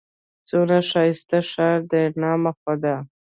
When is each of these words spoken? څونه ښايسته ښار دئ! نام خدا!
څونه 0.47 0.77
ښايسته 0.89 1.39
ښار 1.51 1.79
دئ! 1.91 2.05
نام 2.21 2.43
خدا! 2.61 2.95